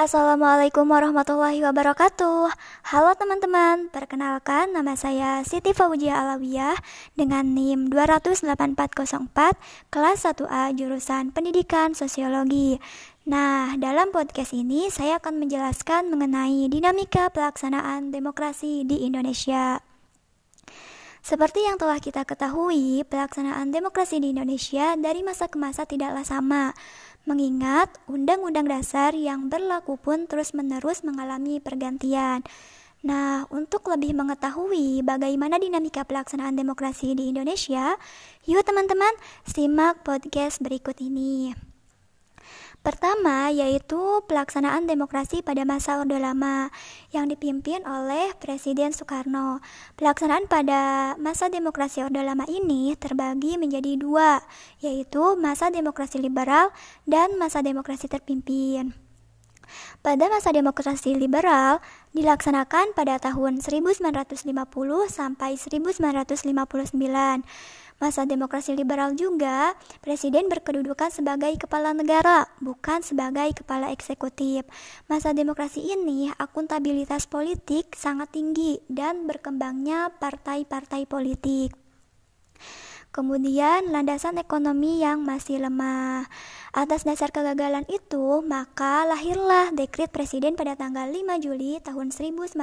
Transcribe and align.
Assalamualaikum 0.00 0.88
warahmatullahi 0.88 1.60
wabarakatuh. 1.60 2.48
Halo 2.88 3.12
teman-teman, 3.20 3.92
perkenalkan 3.92 4.72
nama 4.72 4.96
saya 4.96 5.44
Siti 5.44 5.76
Fauzia 5.76 6.16
Alawiyah 6.24 6.72
dengan 7.12 7.44
NIM 7.44 7.92
28404 7.92 9.60
kelas 9.92 10.18
1A 10.24 10.72
jurusan 10.72 11.36
Pendidikan 11.36 11.92
Sosiologi. 11.92 12.80
Nah, 13.28 13.76
dalam 13.76 14.08
podcast 14.08 14.56
ini 14.56 14.88
saya 14.88 15.20
akan 15.20 15.36
menjelaskan 15.36 16.08
mengenai 16.08 16.72
dinamika 16.72 17.28
pelaksanaan 17.28 18.08
demokrasi 18.08 18.88
di 18.88 19.04
Indonesia. 19.04 19.84
Seperti 21.20 21.60
yang 21.68 21.76
telah 21.76 22.00
kita 22.00 22.24
ketahui, 22.24 23.04
pelaksanaan 23.04 23.68
demokrasi 23.68 24.24
di 24.24 24.32
Indonesia 24.32 24.96
dari 24.96 25.20
masa 25.20 25.52
ke 25.52 25.60
masa 25.60 25.84
tidaklah 25.84 26.24
sama. 26.24 26.72
Mengingat 27.28 27.92
Undang-Undang 28.08 28.66
Dasar 28.66 29.12
yang 29.12 29.52
berlaku 29.52 30.00
pun 30.00 30.24
terus-menerus 30.24 31.04
mengalami 31.04 31.60
pergantian. 31.60 32.40
Nah, 33.00 33.48
untuk 33.48 33.88
lebih 33.88 34.12
mengetahui 34.12 35.00
bagaimana 35.00 35.56
dinamika 35.56 36.04
pelaksanaan 36.04 36.56
demokrasi 36.56 37.16
di 37.16 37.32
Indonesia, 37.32 37.96
yuk 38.44 38.64
teman-teman 38.64 39.12
simak 39.48 40.04
podcast 40.04 40.60
berikut 40.60 41.00
ini. 41.00 41.69
Pertama 42.80 43.52
yaitu 43.52 44.24
pelaksanaan 44.24 44.88
demokrasi 44.88 45.44
pada 45.44 45.68
masa 45.68 46.00
Orde 46.00 46.16
Lama 46.16 46.72
yang 47.12 47.28
dipimpin 47.28 47.84
oleh 47.84 48.32
Presiden 48.40 48.96
Soekarno. 48.96 49.60
Pelaksanaan 50.00 50.48
pada 50.48 51.12
masa 51.20 51.52
demokrasi 51.52 52.00
Orde 52.00 52.24
Lama 52.24 52.48
ini 52.48 52.96
terbagi 52.96 53.60
menjadi 53.60 54.00
dua, 54.00 54.40
yaitu 54.80 55.36
masa 55.36 55.68
demokrasi 55.68 56.24
liberal 56.24 56.72
dan 57.04 57.36
masa 57.36 57.60
demokrasi 57.60 58.08
terpimpin. 58.08 59.09
Pada 60.00 60.26
masa 60.32 60.50
demokrasi 60.50 61.14
liberal 61.14 61.82
dilaksanakan 62.16 62.96
pada 62.96 63.20
tahun 63.20 63.60
1950 63.62 64.48
sampai 65.08 65.54
1959 65.54 67.44
masa 68.00 68.24
demokrasi 68.24 68.72
liberal 68.72 69.12
juga, 69.12 69.76
presiden 70.00 70.48
berkedudukan 70.48 71.12
sebagai 71.12 71.52
kepala 71.60 71.92
negara, 71.92 72.48
bukan 72.64 73.04
sebagai 73.04 73.52
kepala 73.60 73.92
eksekutif. 73.92 74.64
Masa 75.04 75.36
demokrasi 75.36 75.84
ini, 75.84 76.32
akuntabilitas 76.40 77.28
politik 77.28 77.92
sangat 77.92 78.32
tinggi 78.32 78.80
dan 78.88 79.28
berkembangnya 79.28 80.16
partai-partai 80.16 81.04
politik. 81.04 81.76
Kemudian, 83.10 83.90
landasan 83.90 84.38
ekonomi 84.38 85.02
yang 85.02 85.26
masih 85.26 85.58
lemah. 85.58 86.30
Atas 86.70 87.02
dasar 87.02 87.34
kegagalan 87.34 87.82
itu, 87.90 88.38
maka 88.46 89.02
lahirlah 89.02 89.74
dekrit 89.74 90.14
presiden 90.14 90.54
pada 90.54 90.78
tanggal 90.78 91.10
5 91.10 91.42
Juli 91.42 91.82
tahun 91.82 92.14
1959 92.14 92.54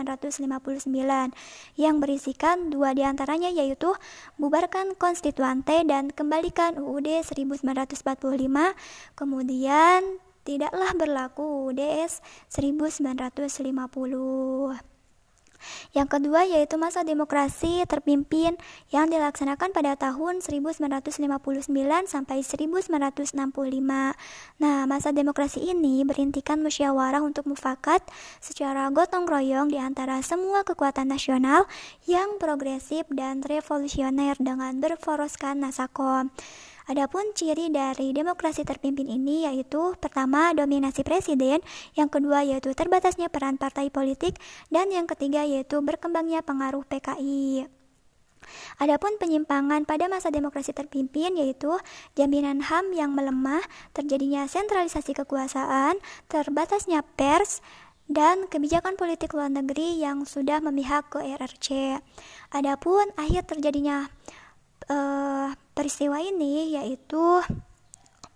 yang 1.75 1.99
berisikan 1.99 2.71
dua 2.71 2.95
di 2.95 3.03
antaranya 3.03 3.51
yaitu 3.51 3.91
bubarkan 4.39 4.95
konstituante 4.95 5.83
dan 5.83 6.15
kembalikan 6.15 6.79
UUD 6.79 7.27
1945, 7.27 8.07
kemudian 9.19 9.99
tidaklah 10.47 10.95
berlaku 10.95 11.67
UUD 11.67 11.83
1950. 12.47 14.86
Yang 15.91 16.07
kedua 16.19 16.45
yaitu 16.45 16.75
masa 16.79 17.01
demokrasi 17.03 17.83
terpimpin 17.89 18.55
yang 18.93 19.09
dilaksanakan 19.09 19.73
pada 19.73 19.97
tahun 19.97 20.39
1959 20.43 21.69
sampai 22.07 22.37
1965. 22.41 22.93
Nah, 24.61 24.79
masa 24.85 25.09
demokrasi 25.11 25.59
ini 25.61 26.05
berintikan 26.07 26.61
musyawarah 26.61 27.21
untuk 27.21 27.49
mufakat 27.49 28.05
secara 28.39 28.89
gotong 28.93 29.25
royong 29.25 29.69
di 29.73 29.79
antara 29.81 30.21
semua 30.23 30.63
kekuatan 30.63 31.09
nasional 31.09 31.65
yang 32.05 32.37
progresif 32.37 33.09
dan 33.11 33.41
revolusioner 33.43 34.37
dengan 34.39 34.79
berforoskan 34.79 35.61
nasakom. 35.63 36.31
Adapun 36.87 37.35
ciri 37.35 37.67
dari 37.67 38.15
demokrasi 38.15 38.63
terpimpin 38.63 39.11
ini 39.11 39.43
yaitu 39.43 39.91
pertama 39.99 40.55
dominasi 40.55 41.03
presiden, 41.03 41.59
yang 41.99 42.07
kedua 42.07 42.47
yaitu 42.47 42.71
terbatasnya 42.71 43.27
peran 43.27 43.59
partai 43.59 43.91
politik, 43.91 44.39
dan 44.71 44.87
yang 44.87 45.03
ketiga 45.03 45.43
yaitu 45.43 45.83
berkembangnya 45.83 46.39
pengaruh 46.47 46.87
PKI. 46.87 47.67
Adapun 48.79 49.19
penyimpangan 49.19 49.83
pada 49.83 50.07
masa 50.07 50.31
demokrasi 50.31 50.71
terpimpin 50.71 51.35
yaitu 51.35 51.75
jaminan 52.15 52.63
HAM 52.63 52.95
yang 52.95 53.11
melemah, 53.11 53.59
terjadinya 53.91 54.47
sentralisasi 54.47 55.11
kekuasaan, 55.11 55.99
terbatasnya 56.31 57.03
pers, 57.19 57.59
dan 58.07 58.47
kebijakan 58.47 58.95
politik 58.95 59.35
luar 59.35 59.51
negeri 59.51 59.99
yang 59.99 60.23
sudah 60.23 60.63
memihak 60.63 61.11
ke 61.11 61.19
RRC. 61.19 61.99
Adapun 62.55 63.11
akhir 63.19 63.51
terjadinya 63.51 64.07
peristiwa 65.87 66.19
ini 66.19 66.75
yaitu 66.75 67.39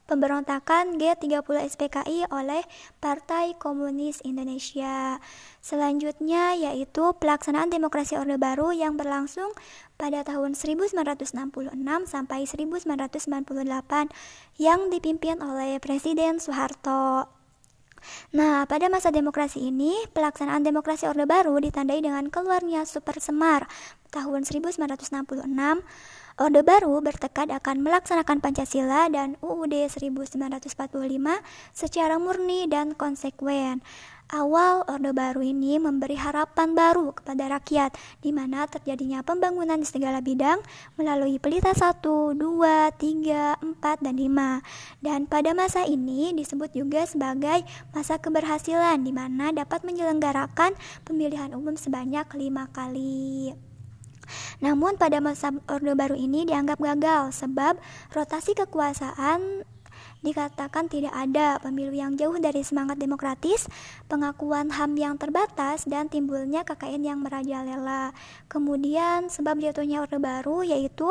pemberontakan 0.08 0.96
G30 0.96 1.44
SPKI 1.68 2.32
oleh 2.32 2.64
Partai 3.04 3.60
Komunis 3.60 4.24
Indonesia. 4.24 5.20
Selanjutnya 5.60 6.56
yaitu 6.56 7.12
pelaksanaan 7.20 7.68
demokrasi 7.68 8.16
Orde 8.16 8.40
Baru 8.40 8.72
yang 8.72 8.96
berlangsung 8.96 9.52
pada 10.00 10.24
tahun 10.24 10.56
1966 10.56 10.96
sampai 12.08 12.48
1998 12.48 12.88
yang 14.56 14.88
dipimpin 14.88 15.44
oleh 15.44 15.76
Presiden 15.84 16.40
Soeharto. 16.40 17.28
Nah, 18.32 18.64
pada 18.64 18.88
masa 18.88 19.12
demokrasi 19.12 19.68
ini, 19.68 19.94
pelaksanaan 20.16 20.64
demokrasi 20.64 21.04
Orde 21.04 21.28
Baru 21.28 21.60
ditandai 21.60 22.00
dengan 22.00 22.32
keluarnya 22.32 22.88
Super 22.88 23.20
Semar 23.20 23.68
tahun 24.12 24.44
1966 24.44 25.24
Orde 26.40 26.64
Baru 26.64 27.04
bertekad 27.04 27.52
akan 27.52 27.84
melaksanakan 27.84 28.40
Pancasila 28.40 29.12
dan 29.12 29.36
UUD 29.44 29.92
1945 29.92 30.72
secara 31.76 32.16
murni 32.18 32.72
dan 32.72 32.96
konsekuen. 32.96 33.84
Awal 34.32 34.88
Orde 34.88 35.12
Baru 35.12 35.44
ini 35.44 35.76
memberi 35.76 36.16
harapan 36.16 36.72
baru 36.72 37.12
kepada 37.12 37.52
rakyat, 37.52 37.92
di 38.24 38.32
mana 38.32 38.64
terjadinya 38.64 39.20
pembangunan 39.28 39.76
di 39.76 39.84
segala 39.84 40.24
bidang 40.24 40.64
melalui 40.96 41.36
pelita 41.36 41.76
1, 41.76 42.00
2, 42.00 42.40
3, 42.40 43.60
4, 43.60 44.06
dan 44.08 44.16
5. 44.16 45.04
Dan 45.04 45.28
pada 45.28 45.52
masa 45.52 45.84
ini 45.84 46.32
disebut 46.32 46.72
juga 46.72 47.04
sebagai 47.04 47.68
masa 47.92 48.18
keberhasilan, 48.24 49.04
di 49.04 49.12
mana 49.12 49.52
dapat 49.52 49.84
menyelenggarakan 49.84 50.80
pemilihan 51.04 51.52
umum 51.52 51.76
sebanyak 51.76 52.26
lima 52.40 52.72
kali. 52.72 53.71
Namun 54.62 54.96
pada 54.96 55.18
masa 55.18 55.50
Orde 55.66 55.98
Baru 55.98 56.14
ini 56.14 56.46
dianggap 56.46 56.78
gagal 56.78 57.34
sebab 57.34 57.82
rotasi 58.14 58.54
kekuasaan 58.54 59.66
dikatakan 60.22 60.86
tidak 60.86 61.14
ada 61.14 61.58
pemilu 61.62 61.94
yang 61.94 62.14
jauh 62.14 62.38
dari 62.38 62.62
semangat 62.62 63.02
demokratis, 63.02 63.66
pengakuan 64.06 64.70
HAM 64.70 64.94
yang 64.98 65.16
terbatas, 65.18 65.90
dan 65.90 66.08
timbulnya 66.08 66.62
KKN 66.62 67.02
yang 67.02 67.20
merajalela. 67.26 68.14
Kemudian 68.46 69.34
sebab 69.34 69.58
jatuhnya 69.58 70.06
Orde 70.06 70.22
Baru 70.22 70.62
yaitu 70.62 71.10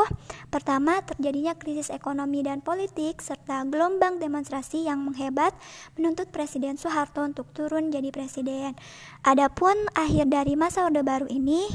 pertama 0.48 1.02
terjadinya 1.02 1.58
krisis 1.58 1.90
ekonomi 1.90 2.46
dan 2.46 2.62
politik 2.62 3.18
serta 3.18 3.66
gelombang 3.66 4.22
demonstrasi 4.22 4.86
yang 4.86 5.02
menghebat 5.02 5.52
menuntut 5.98 6.30
Presiden 6.30 6.78
Soeharto 6.78 7.26
untuk 7.26 7.50
turun 7.50 7.90
jadi 7.90 8.14
presiden. 8.14 8.78
Adapun 9.26 9.74
akhir 9.98 10.30
dari 10.30 10.54
masa 10.54 10.86
Orde 10.86 11.02
Baru 11.02 11.26
ini 11.26 11.66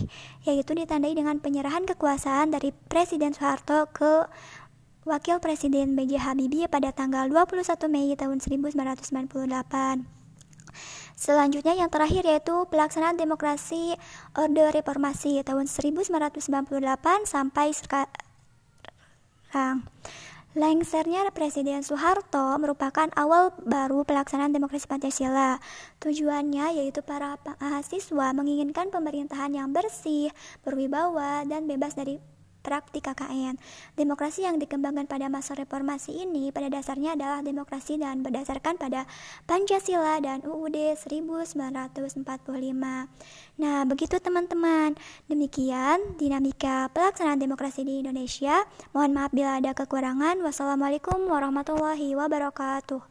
yaitu 0.48 0.72
ditandai 0.72 1.12
dengan 1.12 1.44
penyerahan 1.44 1.84
kekuasaan 1.84 2.56
dari 2.56 2.72
Presiden 2.72 3.36
Soeharto 3.36 3.92
ke 3.92 4.26
Wakil 5.06 5.38
Presiden 5.38 5.94
B.J. 5.94 6.18
Habibie 6.18 6.66
pada 6.66 6.90
tanggal 6.90 7.30
21 7.30 7.62
Mei 7.94 8.18
tahun 8.18 8.42
1998. 8.42 8.74
Selanjutnya 11.14 11.78
yang 11.78 11.94
terakhir 11.94 12.26
yaitu 12.26 12.66
pelaksanaan 12.74 13.14
demokrasi 13.14 13.94
Orde 14.34 14.66
Reformasi 14.74 15.46
tahun 15.46 15.70
1998 15.70 16.42
sampai 17.30 17.70
sekarang. 17.78 18.10
Lengsernya 20.58 21.30
Presiden 21.30 21.86
Soeharto 21.86 22.58
merupakan 22.58 23.06
awal 23.14 23.54
baru 23.62 24.10
pelaksanaan 24.10 24.58
demokrasi 24.58 24.90
Pancasila. 24.90 25.62
Tujuannya 26.02 26.82
yaitu 26.82 27.06
para 27.06 27.38
mahasiswa 27.62 28.34
menginginkan 28.34 28.90
pemerintahan 28.90 29.54
yang 29.54 29.70
bersih, 29.70 30.34
berwibawa, 30.66 31.46
dan 31.46 31.70
bebas 31.70 31.94
dari 31.94 32.18
praktik 32.66 33.06
KKN. 33.06 33.62
Demokrasi 33.94 34.50
yang 34.50 34.58
dikembangkan 34.58 35.06
pada 35.06 35.30
masa 35.30 35.54
reformasi 35.54 36.26
ini 36.26 36.50
pada 36.50 36.74
dasarnya 36.74 37.14
adalah 37.14 37.46
demokrasi 37.46 38.02
dan 38.02 38.26
berdasarkan 38.26 38.82
pada 38.82 39.06
Pancasila 39.46 40.18
dan 40.18 40.42
UUD 40.42 40.98
1945. 40.98 42.26
Nah, 43.62 43.86
begitu 43.86 44.18
teman-teman. 44.18 44.98
Demikian 45.30 46.18
dinamika 46.18 46.90
pelaksanaan 46.90 47.38
demokrasi 47.38 47.86
di 47.86 48.02
Indonesia. 48.02 48.66
Mohon 48.98 49.12
maaf 49.14 49.32
bila 49.38 49.62
ada 49.62 49.78
kekurangan. 49.78 50.42
Wassalamualaikum 50.42 51.30
warahmatullahi 51.30 52.18
wabarakatuh. 52.18 53.06